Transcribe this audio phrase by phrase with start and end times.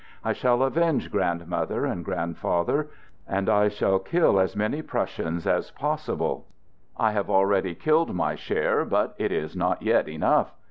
[0.23, 2.89] I shall avenge grandmother and grand father,
[3.27, 6.43] and I shall kill as many Prussians as possi ble.
[6.97, 10.55] I have already killed my share, but it is not yet enough.